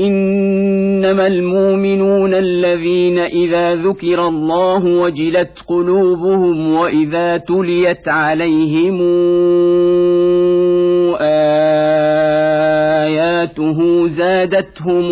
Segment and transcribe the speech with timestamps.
[0.00, 9.00] إنما المؤمنون الذين إذا ذكر الله وجلت قلوبهم وإذا تليت عليهم
[13.16, 15.04] آياته زادتهم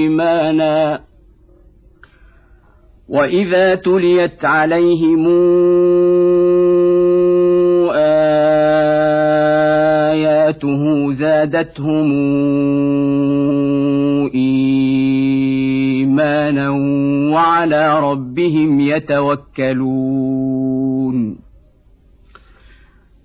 [0.00, 1.00] إيمانا
[3.08, 5.26] وإذا تليت عليهم
[10.64, 12.12] اياته زادتهم
[15.94, 16.70] إيمانا
[17.34, 19.90] وعلى ربهم يتوكلون.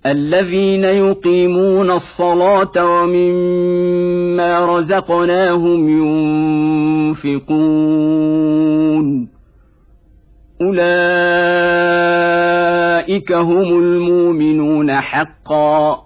[0.06, 5.88] الذين يقيمون الصلاة ومما رزقناهم
[7.08, 9.28] ينفقون.
[10.62, 10.86] أولئك
[13.32, 16.05] هم المؤمنون حقا.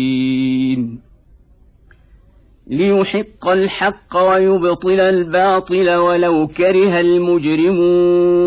[2.68, 8.44] ليحق الحق ويبطل الباطل ولو كره المجرمون.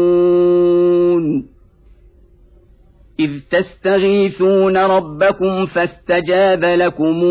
[3.20, 7.24] إذ تستغيثون ربكم فاستجاب لكم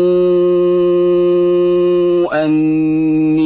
[2.32, 3.45] أني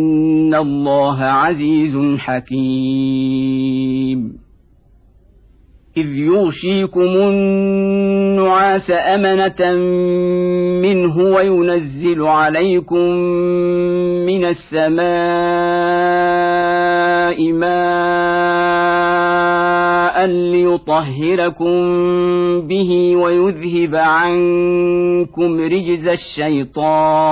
[0.51, 3.61] ان الله عزيز حكيم
[5.97, 9.75] اذ يغشيكم النعاس امنه
[10.81, 13.09] منه وينزل عليكم
[14.25, 15.01] من السماء
[17.51, 18.51] ماء
[20.25, 21.71] ليطهركم
[22.67, 27.31] به ويذهب عنكم رجز الشيطان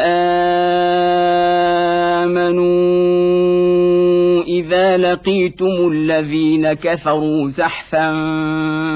[5.11, 8.11] لقيتم الذين كفروا زحفا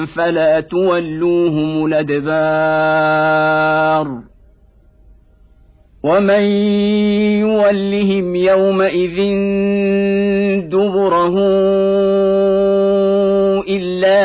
[0.04, 3.26] فلا تولوهم الادبار
[6.02, 6.42] ومن
[7.40, 9.16] يولهم يومئذ
[10.68, 11.36] دبره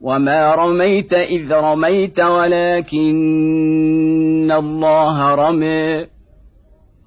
[0.00, 3.12] وما رميت اذ رميت ولكن
[4.52, 6.06] الله رمي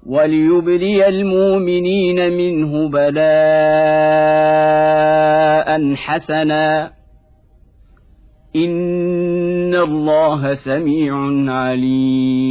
[0.06, 3.20] وليبلي المؤمنين منه بلاء
[5.94, 6.90] حسنا
[8.56, 11.14] ان الله سميع
[11.52, 12.50] عليم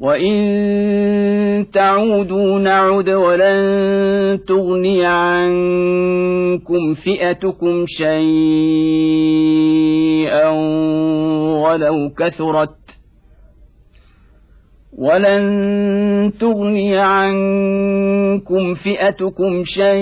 [0.00, 8.18] وان تعودوا نعد ولن تغني عنكم فئتكم شيئا
[11.62, 12.76] ولو كثرت
[14.98, 19.96] ولن تغني عنكم فئتكم شيئا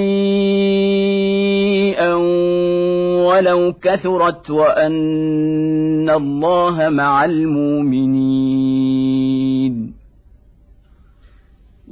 [3.25, 8.65] ولو كثرت وان الله مع المؤمنين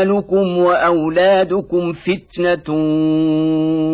[0.00, 2.74] اموالكم وأولادكم فتنة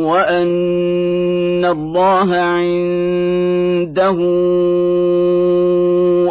[0.07, 4.17] وأن الله عنده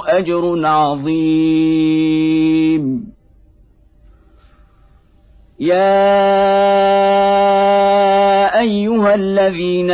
[0.08, 1.86] أجر عظيم.
[5.60, 6.06] يا
[8.60, 9.92] أيها الذين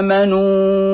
[0.00, 0.44] آمنوا
[0.84, 0.93] ان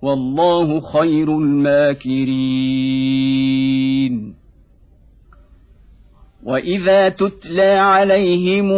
[0.02, 2.70] والله خير الماكرين.
[6.44, 8.72] وإذا تتلى عليهم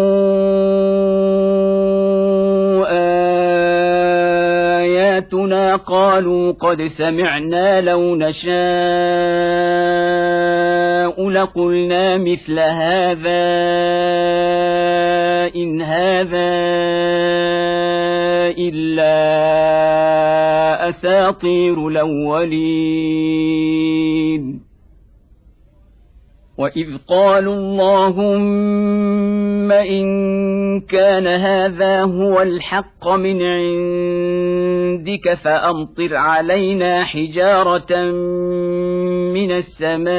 [5.13, 8.53] آياتنا قالوا قد سمعنا لو نشاء
[11.31, 13.43] لقلنا مثل هذا
[15.57, 16.53] إن هذا
[18.59, 19.19] إلا
[20.89, 23.43] أساطير الأولين
[26.63, 28.53] واذ قالوا اللهم
[29.73, 30.07] ان
[30.81, 38.11] كان هذا هو الحق من عندك فامطر علينا حجاره
[39.35, 40.13] من السماء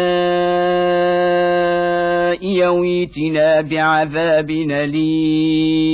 [2.47, 5.93] يويتنا بعذاب اليم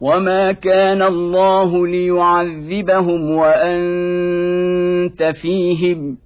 [0.00, 6.25] وما كان الله ليعذبهم وانت فيهم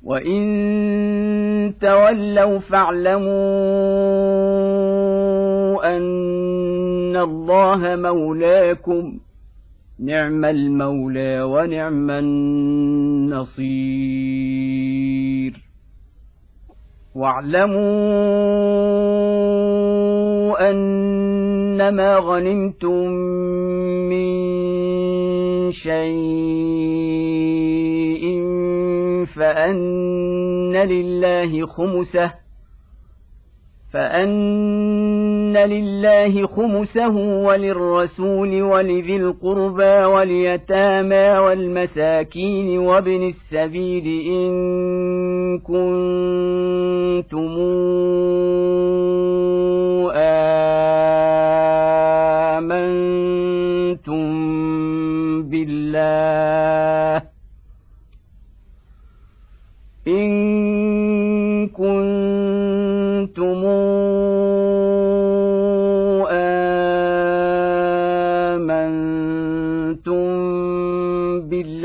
[0.04, 3.26] وان تولوا فاعلموا
[5.98, 9.20] ان الله مولاكم
[10.00, 13.66] نعم المولى ونعم النصير
[17.16, 17.86] واعلموا
[20.70, 23.08] أنما غنمتم
[24.10, 24.36] من
[25.72, 25.96] شيء
[29.36, 32.45] فأن لله خمسه
[33.96, 47.56] فأن لله خمسه وللرسول ولذي القربى واليتامى والمساكين وابن السبيل إن كنتم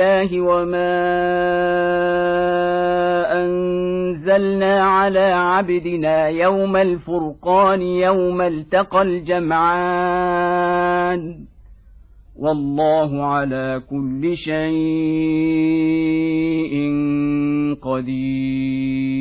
[0.01, 0.97] بالله وما
[3.45, 10.21] أنزلنا على عبدنا يوم الفرقان يوم التقى الجمعان
[12.39, 14.71] والله على كل شيء
[17.83, 19.21] قدير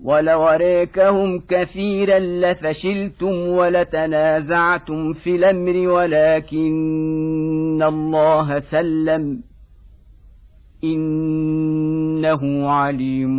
[0.00, 9.42] ولو أريكهم كثيرا لفشلتم ولتنازعتم في الأمر ولكن الله سلم.
[10.84, 13.36] إنه عليم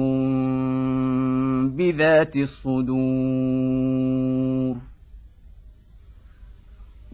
[1.77, 2.95] بذات الصدور.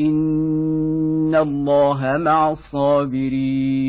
[0.00, 3.84] ان الله مع الصابرين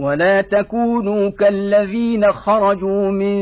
[0.00, 3.36] ولا تكونوا كالذين خرجوا من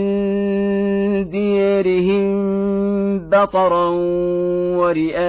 [1.31, 2.31] ديرهم
[3.29, 3.89] بطرا
[4.77, 5.21] ورئاء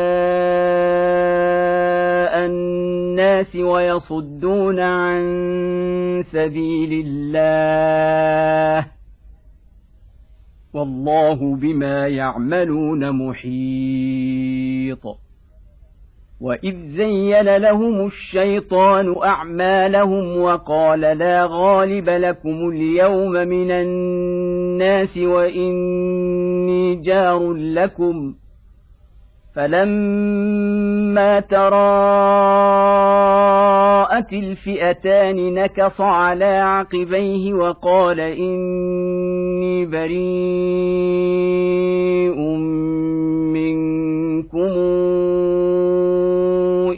[2.46, 5.24] الناس ويصدون عن
[6.32, 9.01] سبيل الله
[10.74, 15.04] والله بما يعملون محيط.
[16.42, 28.34] وإذ زين لهم الشيطان أعمالهم وقال لا غالب لكم اليوم من الناس وإني جار لكم
[29.56, 31.82] فلما تراءت
[34.34, 40.22] الفئتان نكص على عقبيه وقال اني بريء
[43.54, 44.72] منكم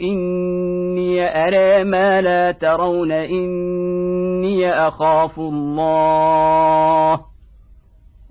[0.02, 7.20] اني ارى ما لا ترون اني اخاف الله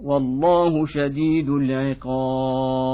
[0.04, 2.94] والله شديد العقاب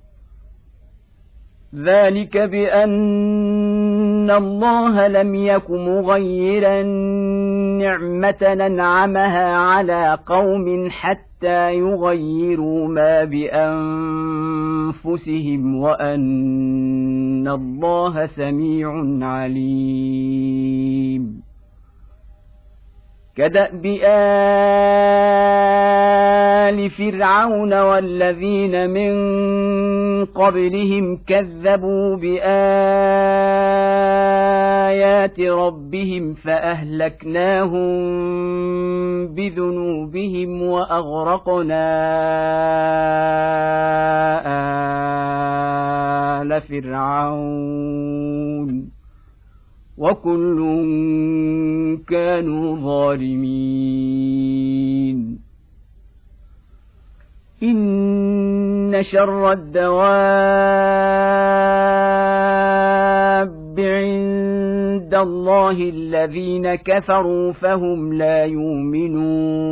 [1.75, 6.81] ذلك بأن الله لم يك مغيرا
[7.79, 13.75] نعمة ننعمها على قوم حتى يغيروا ما بأنفسهم
[15.75, 20.71] وأن الله سميع عليم.
[23.35, 23.85] كداب
[26.71, 29.11] ال فرعون والذين من
[30.25, 32.51] قبلهم كذبوا بآيات
[35.39, 37.91] ربهم فأهلكناهم
[39.27, 41.91] بذنوبهم وأغرقنا
[46.41, 48.50] آل فرعون.
[50.01, 50.59] وكل
[52.09, 54.21] كانوا ظالمين.
[57.63, 60.01] إن شر الدواب
[63.79, 69.71] عند الله الذين كفروا فهم لا يؤمنون.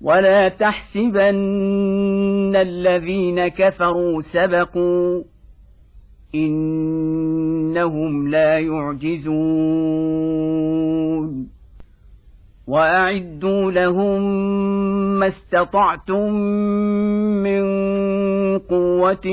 [0.00, 1.36] ولا تحسبن
[2.56, 5.22] الذين كفروا سبقوا
[6.34, 9.80] انهم لا يعجزون
[12.66, 14.20] واعدوا لهم
[15.18, 16.32] ما استطعتم
[17.42, 17.62] من
[18.58, 19.26] قوه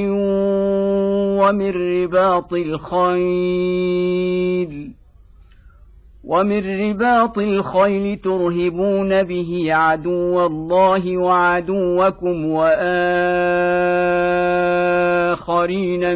[1.39, 3.77] ومن رباط الخيل
[6.27, 12.97] ومن رباط الخيل ترهبون به عدو الله وعدوكم واخرين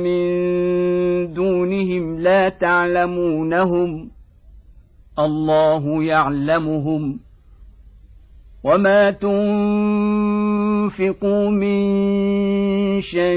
[0.02, 4.10] من دونهم لا تعلمونهم
[5.20, 7.20] الله يعلمهم
[8.64, 9.40] وما تنفقوا
[11.50, 11.82] من
[13.02, 13.32] شيء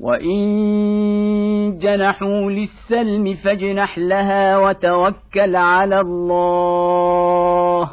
[0.00, 7.90] وإن جنحوا للسلم فاجنح لها وتوكل على الله.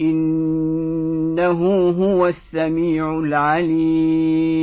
[0.00, 4.62] إنه هو السميع العليم.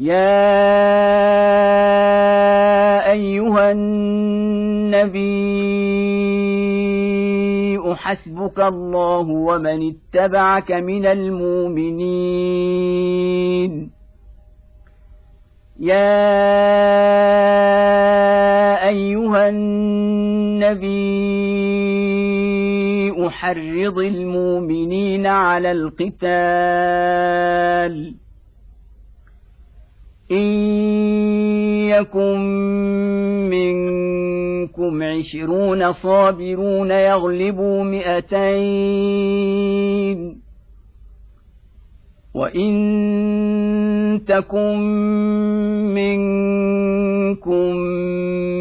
[0.00, 0.40] يا
[3.12, 5.00] ايها النبي
[7.94, 12.40] حسبك الله ومن اتبعك من المؤمنين
[15.80, 16.08] يا
[18.88, 21.20] ايها النبي
[23.30, 26.20] حرض المؤمنين على القتال
[30.30, 30.46] إن
[31.88, 32.38] يكن
[33.50, 39.30] منكم عشرون صابرون يغلبوا مئتين
[42.34, 44.78] وإن تكن
[45.94, 47.76] منكم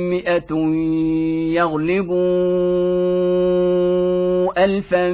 [0.09, 0.55] مئة
[1.53, 2.19] يغلبوا
[4.65, 5.11] ألفا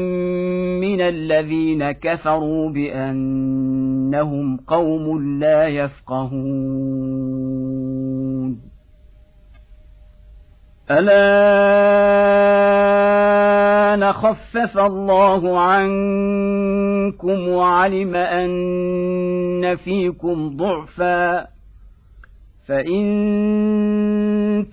[0.80, 7.16] من الذين كفروا بأنهم قوم لا يفقهون
[10.92, 12.46] الآن
[14.14, 21.56] خفف الله عنكم وعلم أن فيكم ضعفاً
[22.68, 23.06] فإن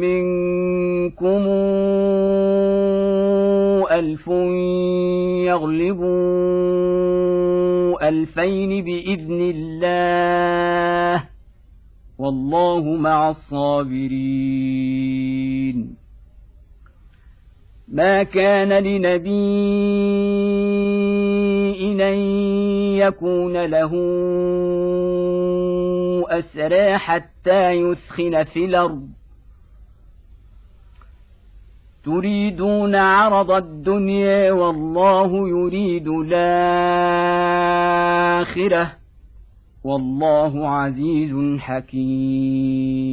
[0.01, 1.43] منكم
[3.93, 4.29] ألف
[5.47, 6.09] يغلبوا
[8.09, 11.25] ألفين بإذن الله
[12.19, 14.73] والله مع الصابرين
[17.89, 19.63] ما كان لنبي
[22.03, 22.19] ان
[22.99, 23.93] يكون له
[26.39, 29.09] أسرى حتى يثخن في الأرض.
[32.05, 36.53] تريدون عرض الدنيا والله يريد الآخرة.
[39.85, 43.13] والله عزيز حكيم.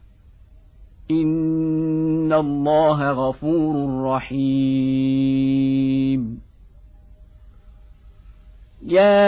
[1.11, 5.41] ان الله غفور رحيم
[8.87, 9.21] يا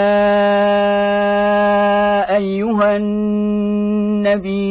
[2.37, 4.63] ايها النبي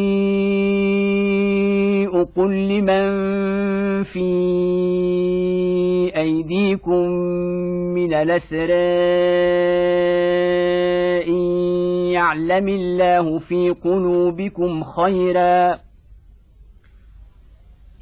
[2.36, 3.12] قل لمن
[4.02, 4.30] في
[6.16, 7.08] ايديكم
[7.94, 8.92] من الاسرى
[11.28, 11.34] ان
[12.12, 15.78] يعلم الله في قلوبكم خيرا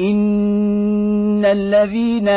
[0.00, 2.28] ان الذين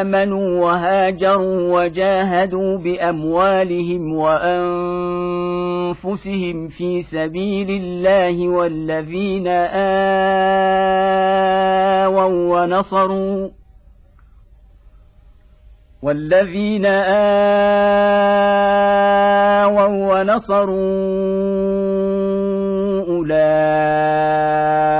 [0.00, 5.88] امنوا وهاجروا وجاهدوا باموالهم وانفسهم
[6.68, 9.46] في سبيل الله والذين
[12.06, 13.48] اووا ونصروا
[16.02, 17.20] والذين آووا
[20.20, 20.90] ونصروا
[23.08, 24.99] أولئك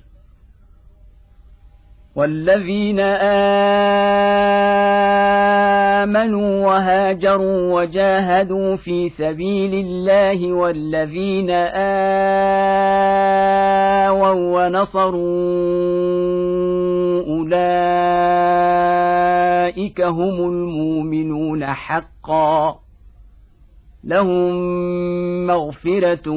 [2.15, 2.99] والذين
[6.01, 11.49] امنوا وهاجروا وجاهدوا في سبيل الله والذين
[14.11, 15.21] اووا ونصروا
[17.27, 17.71] اولئك
[20.01, 22.79] هم المؤمنون حقا
[24.03, 24.53] لهم
[25.47, 26.31] مغفره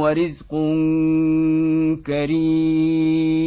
[0.00, 0.50] ورزق
[2.06, 3.46] كريم